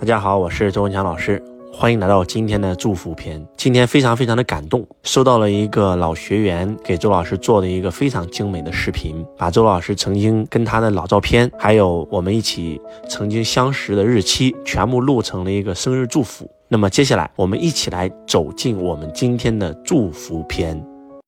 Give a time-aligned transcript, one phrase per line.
[0.00, 3.46] 大家好，我是周文强老师，欢迎来到今天的祝福篇。
[3.58, 16.50] 今天非常非常的感动，收到了一个老学员给周老师做的一个非常精美的视频，把周老师曾经跟他的老照片，还有我们一起曾经相识的日期，全部录成了一个生日祝福。
[16.66, 20.82] 那么接下来，我们一起来走进我们今天的祝福篇。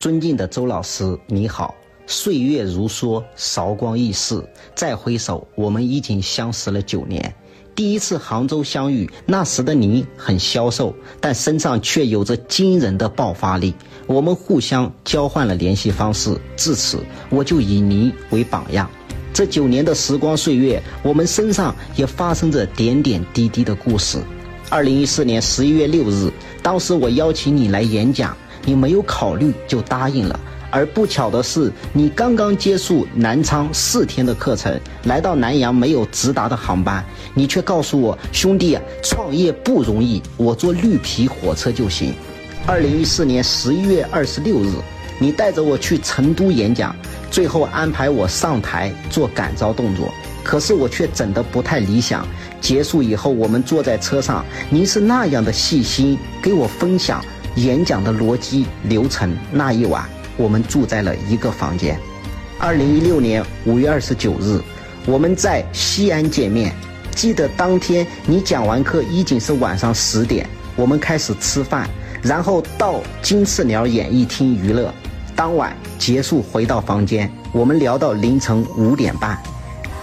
[0.00, 1.74] 尊敬的周老师，你好。
[2.06, 4.42] 岁月如梭，韶光易逝，
[4.74, 7.34] 再回首，我们已经相识了九年。
[7.78, 13.72] 第一次杭州相遇，那时的你很消瘦，但身上却有着惊人的爆发力。
[14.08, 16.98] 我们互相交换了联系方式，至此
[17.30, 18.90] 我就以你为榜样。
[19.32, 24.18] 这九年的时光岁月，我们身上也发生着点点滴滴的故事。
[24.68, 30.40] 二零一四年十一月六日，当时我邀请你来演讲，你没有考虑就答应了。
[30.70, 37.04] 而不巧的是，你刚刚结束南昌四天的课程，来到南阳没有直达的航班，
[37.34, 42.12] 你却告诉我：“兄弟，创业不容易，我坐绿皮火车就行。”
[42.66, 44.68] 二零一四年十一月二十六日，
[45.18, 46.94] 你带着我去成都演讲，
[47.30, 50.12] 最后安排我上台做感召动作，
[50.44, 52.26] 可是我却整得不太理想。
[52.60, 57.24] 结束以后，我们坐在车上，您是那样的细心，给我分享
[57.54, 59.34] 演讲的逻辑流程。
[59.50, 60.04] 那一晚。
[60.38, 61.98] 我们住在了一个房间。
[62.58, 64.58] 二零一六年五月二十九日，
[65.04, 66.74] 我们在西安见面。
[67.14, 71.90] 记得当天你讲完课已经是晚上十点，我们开始吃饭，
[72.22, 74.94] 然后到金翅鸟演艺厅娱乐。
[75.34, 79.36] 当晚结束回到房间，我们聊到凌晨五点半，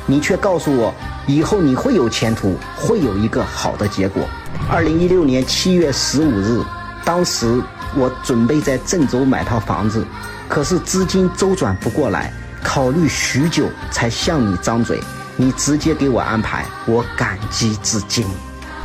[0.06, 0.94] 你却告诉我
[1.28, 4.24] 以后你会有前途，会有一个好的结果。
[4.70, 6.62] 二零一六年七月十五日，
[7.06, 7.62] 当时。
[7.96, 10.06] 我准备在郑州买套房子，
[10.48, 12.32] 可是资金周转不过来，
[12.64, 15.00] 考虑许久才向你张嘴，
[15.38, 18.26] 你直接给我安排，我感激至今。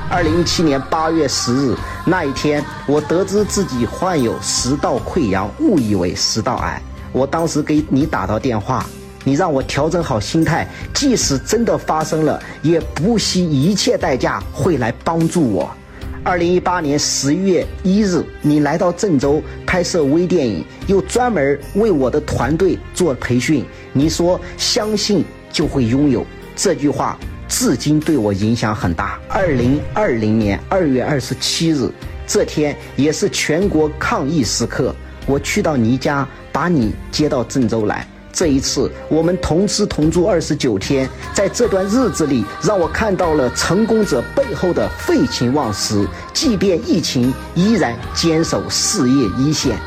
[0.08, 6.82] 二零一七年八月十日那一天，我得知自己患有食道溃疡，误以为食道癌。
[7.12, 8.84] 我当时给你打到电话，
[9.24, 15.68] 你让我调整好心态，即使真的发生了，也不惜一切代价会来帮助我。
[16.22, 23.64] 二零一八年十一月一日，你来到郑州拍摄微电影，又专门为我的团队做培训。
[23.94, 29.18] 你说“相信就会拥有”这句话，至今对我影响很大。
[29.30, 31.88] 二零二零年二月二十七日，
[32.26, 34.94] 这天也是全国抗疫时刻，
[35.26, 38.06] 我去到你家，把你接到郑州来。
[38.32, 49.78] 这一次，我们同吃同住二十九天，在这段日子里，让我看到了成功者背后的废寝忘食，即便疫情，依然坚守事业一线。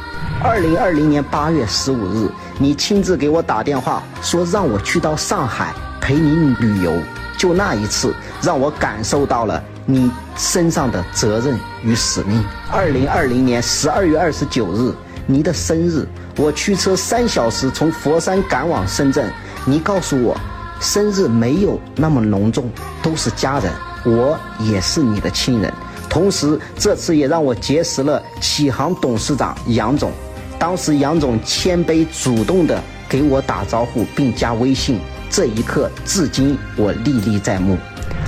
[0.44, 6.94] 二零二零年八月十五日，你亲自给我打电话，说让我去到上海陪你旅游。
[7.38, 12.44] 就那一次，让我感受到了你身上的责任与使命。
[12.72, 14.94] 二零二零年十二月二十九日，
[15.26, 16.06] 你的生日。
[16.38, 19.32] 我驱车三小时从佛山赶往深圳，
[19.66, 20.36] 你告诉我，
[20.80, 22.70] 生日没有那么隆重，
[23.02, 23.72] 都是家人，
[24.04, 25.72] 我也是你的亲人。
[26.10, 30.12] 同时，这次也让我结识了启航董事长杨总。
[30.60, 37.78] 当时杨总谦卑主动的给我打招呼，并加微信，这一刻至今我历历在目。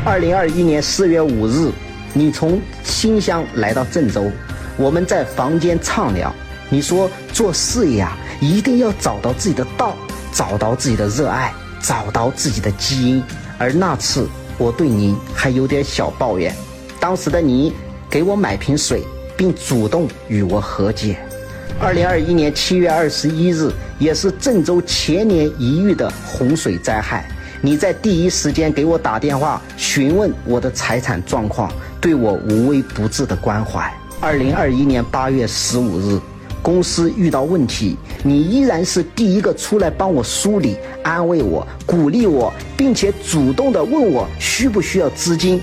[0.04, 1.72] 二零二一年四月五日，
[2.14, 4.32] 你从新乡来到郑州，
[4.78, 6.34] 我们在房间畅聊。
[6.70, 9.96] 你说做事业啊，一定要找到自己的道，
[10.32, 13.24] 找到自己的热爱，找到自己的基因。
[13.58, 14.28] 而那次
[14.58, 16.54] 我对您还有点小抱怨，
[17.00, 17.72] 当时的你
[18.10, 19.04] 给我买瓶水，
[19.38, 21.18] 并主动与我和解。
[21.80, 27.30] 二零二一年七月二十一日，也是郑州千年一遇的洪水灾害，
[27.62, 31.72] 你在第一时间给我打电话询问我的财产状况，
[32.02, 33.94] 对我无微不至的关怀。
[34.20, 36.20] 二零二一年八月十五日。
[36.66, 45.62] 公司遇到问题，你依然是第一个出来帮我梳理、安慰我、鼓励我，并且主动的问我需不需要资金。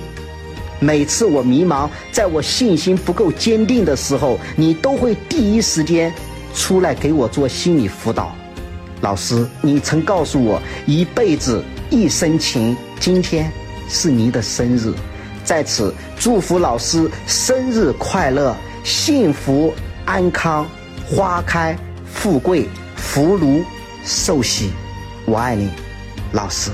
[0.78, 6.14] 每次我迷茫，在我信心不够坚定的时候，你都会第一时间
[6.54, 8.32] 出来给我做心理辅导。
[9.00, 13.50] 老师，你曾告诉我一辈子一生情，今天
[13.88, 14.92] 是您的生日，
[15.42, 18.54] 在此祝福老师生日快乐，
[18.84, 20.64] 幸福安康。
[21.14, 21.76] 花开
[22.06, 22.66] 富贵，
[22.96, 23.62] 福如
[24.02, 24.70] 寿喜，
[25.26, 25.68] 我爱你，
[26.32, 26.70] 老师。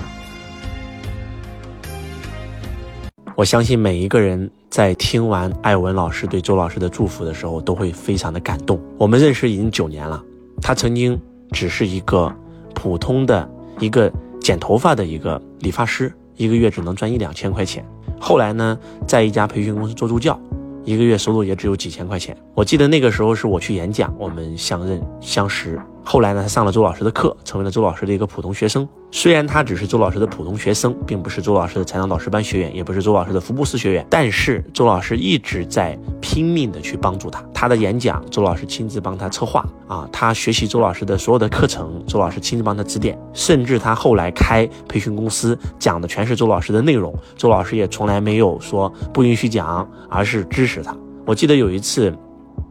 [3.35, 8.81] 我相信每一个人在听完艾文老师对周老师的祝福的时候，都会非常的感动。
[8.96, 10.23] 我们认识已经九年了，
[10.62, 11.20] 他曾经
[11.50, 12.32] 只是一个
[12.76, 13.49] 普通的
[13.81, 16.12] 一个剪头发的一个理发师。
[16.37, 17.85] 一个月只能赚一两千块钱。
[18.20, 20.40] 后来呢，在一家培训公司做助教。
[20.88, 22.35] 一个月收入也只有几千块钱。
[22.55, 25.79] 我记得那个时候是我去演讲，我们相认相识。
[26.10, 28.88] 后来呢，他上了周老师的课，成为了周老师的一个普通学生。
[29.10, 37.44] 虽然他只是周老师的普通学生，并不是周老师的财商导师班学员，也不是周老师的福布斯学员，但是周老师一直在拼命的去帮助他。
[37.52, 40.08] 他的演讲，周老师亲自帮他策划啊。
[40.10, 43.19] 他学习周老师的所有的课程，周老师亲自帮他指点。
[43.34, 50.96] 甚至他后来开培训公司，讲的全是周老师的内容，周老师也从来没有说不允许讲，而是支持他。
[51.26, 52.11] 我记得有一次，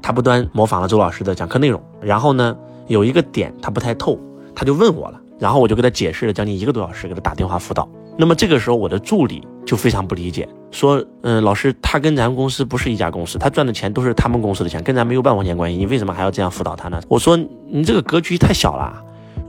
[0.02, 2.58] 他不端模仿了周老师的讲课内容，然后呢。
[2.88, 4.20] 有一个点他不太透，
[4.56, 7.88] 他就问我了，然后我就给他解释了将近一个多小时，给他打电话辅导。
[8.20, 17.38] 那么这个时候我的助理就非常不理解，说：“嗯，老师，他跟咱公司不是一家公司，他赚的钱都是他们公司的钱，跟咱没有半毛钱关系，你为什么还要这样辅导他呢？”我说
[17.70, 19.04] ：“你这个格局太小了，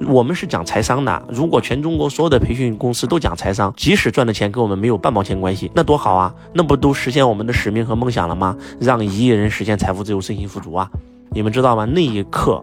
[0.07, 8.55] 我们是讲财商的，如果全中国所有的培训公司都讲财商，即使赚的钱跟我们没有半毛钱关系，那多好啊，那不都实现我们的使命和梦想了吗？
[8.79, 10.91] 让一亿人实现财富自由、身心富足啊！
[11.31, 11.87] 你们知道吗？
[11.87, 12.63] 那一刻。”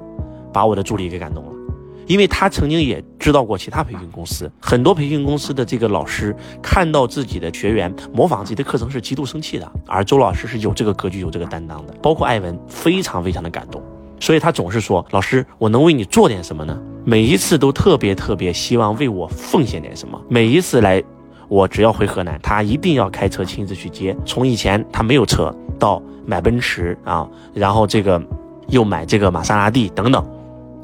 [0.56, 1.52] 把我的助理给感动了，
[2.08, 11.94] 因为他曾经也知道过其他培训公司，很多培训公司的这个老师看到自己的学员模仿自己的课程是极度生气的，而周老师是有这个格局、有这个担当的。
[12.02, 13.84] 包括艾文非常非常的感动，
[14.18, 20.18] 所以他总是说：“老师，我能为你做点什么呢？”每一次都特别特别希望为我奉献点什么。
[20.30, 21.04] 每一次来，
[21.50, 24.16] 我只要回河南，他一定要开车亲自去接。
[24.26, 28.20] 从以前他没有车，到买奔驰啊，然后这个
[28.70, 30.26] 又买这个玛莎拉蒂等等。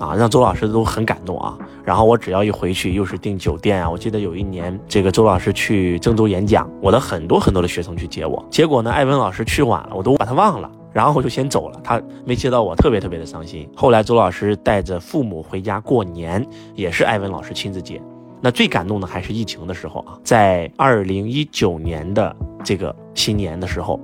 [0.02, 1.56] 啊，让周老师都很感动啊。
[1.86, 3.90] 然后我只要一回去，又是订酒店啊。
[3.90, 8.44] 我记得有一年，这个周老师去郑州演讲，我的很多很多的学生去接我。
[8.50, 10.70] 结果呢，艾文老师去晚了，我都把他忘了。
[10.92, 13.70] 然后我就先走了，他没接到我，特别特别的伤心。
[13.76, 16.46] 后来周老师带着父母回家过年，
[16.76, 18.02] 也是艾文老师亲自接。
[18.42, 24.00] 那最感动的还是疫情的时候啊，在二零一九年的这个新年的时候，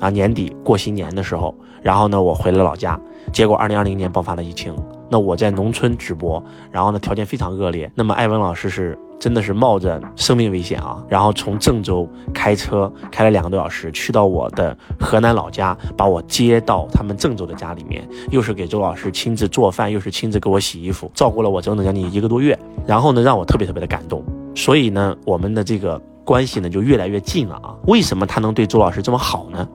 [0.00, 2.98] 啊年底过新年的时候，然后呢，我回了老家，
[3.30, 4.74] 结果二零二零年爆发了疫情。
[5.14, 7.88] 那我在农村直播，然后呢条件非常恶劣。
[7.94, 22.58] 那么艾文老师是真的是冒着生命危险啊，然后从郑州开车开了两个多小时，去到我的河南老家，把我接到他们郑州的家里面，又是给周老师亲自做饭，又是亲自给我洗衣服，照顾了我整整将近一个多月。
[22.84, 24.20] 然后呢，让我特别特别的感动。
[24.56, 27.72] 所以呢，我们的这个关系呢就越来越近了啊。
[27.86, 29.68] 为什么他能对周老师这么好呢？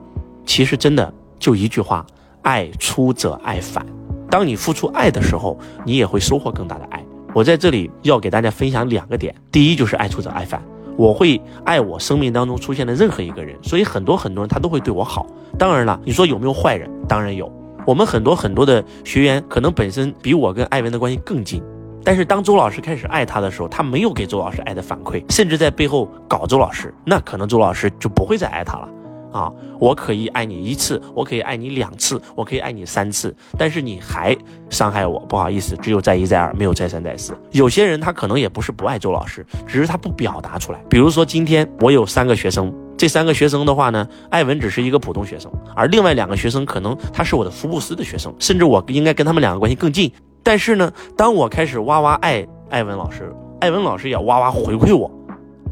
[0.44, 2.04] 其实真的就一句话：
[2.42, 3.86] 爱出者爱返。
[4.30, 7.04] 当你付出爱的时候，你也会收获更大的爱。
[7.34, 10.62] 我在这里要给大家分享两个点，第一就是爱出者爱返，
[10.96, 15.26] 我会爱我生命当中出现的任何一个人，所以很多很多人他都会对我好。
[15.58, 16.88] 当然了，你说有没有坏人？
[17.08, 17.50] 当然有。
[17.86, 21.62] 我们很多很多的学员可能本身比我跟艾文的关系更近，
[22.04, 28.88] 但是当周老师开始爱他的时候，他没有给周老师爱的反馈，甚至在背后搞周老师，那可能周老师就不会再爱他了。
[29.32, 34.36] 啊，我可以爱你一次，我可以爱你两次，我可以爱你三次，但是你还
[34.68, 37.36] 伤害我，不好意思，只有再一再二，没有再三再四。
[37.52, 40.80] 有些人他可能也不是不爱周老师，只是他不表达出来。
[40.88, 50.10] 比如说今天我有三个学生，这三个学生的话呢，艾文只是一个普通学生，而另外两个学生可能他是我的福布斯的学生，甚至我应该跟他们两个关系更近。
[50.42, 55.10] 但是呢，当我开始哇哇爱艾文老师，艾文老师也哇哇回馈我。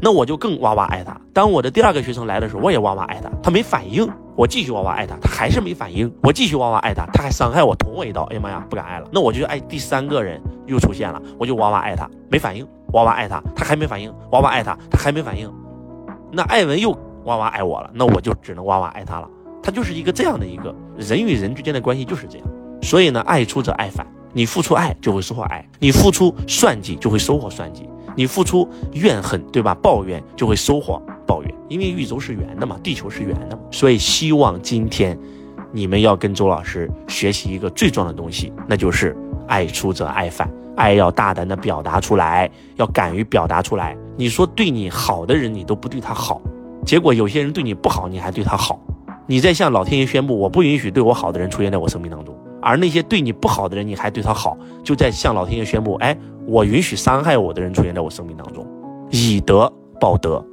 [0.01, 1.19] 那我就更哇哇爱他。
[1.33, 9.07] 当我的第二个学生来的时候，我也哇哇爱他，他没反应，我继续哇哇爱他，他还是没反应，我继续哇哇爱他，他还伤害我，捅我一刀，哎呀妈呀，不敢爱了。
[9.11, 15.51] 那我就爱第三个人又出现了，我就哇哇爱他，没反应，哇哇爱他，他还没反应，哇哇爱他，他还没反应。
[16.31, 16.91] 那艾文又
[17.25, 19.27] 哇哇爱我了，那我就只能哇哇爱他了。
[19.61, 22.47] 他就是一个这样的一个人与人之间的关系就是这样。
[22.81, 27.88] 所以呢，爱出者爱返，你付出爱就会收获爱，你付出算计就会收获算计。
[28.15, 29.75] 你付出怨恨，对吧？
[29.75, 33.61] 抱怨就会收获抱怨，因为宇宙是圆的嘛，地球是圆的嘛。
[33.71, 35.17] 所以希望今天
[35.71, 39.15] 你们要跟周老师学习一个最重要的东西，那就是
[39.47, 43.95] 爱出者爱返，爱要大胆的表达出来，要敢于表达出来。
[44.17, 46.41] 你说对你好的人，你都不对他好，
[46.85, 48.79] 结果有些人对你不好，你还对他好，
[49.27, 52.35] 你在向老天爷宣布，我不允许对我好的人出现在我生命当中。
[52.61, 56.17] 而那些对你不好的人，你还对他好，就在向老天爷宣布：哎，
[56.49, 58.65] 我允许伤害我的人出现在我生命当中，
[59.11, 60.43] 以德报德，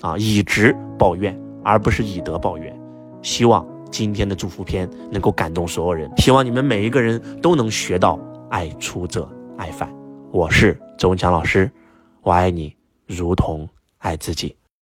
[0.00, 2.72] 啊，以直报怨，而不是以德报怨。
[3.20, 8.16] 希望今天的祝福片能够感动所有人，希望你们每一个人都能学到
[8.48, 9.92] 爱出者爱返。
[10.30, 11.68] 我是周文强老师，
[12.22, 12.72] 我爱你
[13.08, 14.54] 如同爱自己。